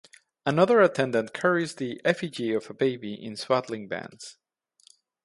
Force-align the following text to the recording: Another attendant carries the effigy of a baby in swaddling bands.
Another 0.47 0.81
attendant 0.81 1.31
carries 1.31 1.75
the 1.75 2.01
effigy 2.03 2.53
of 2.55 2.67
a 2.71 2.73
baby 2.73 3.13
in 3.13 3.35
swaddling 3.35 3.87
bands. 3.87 4.37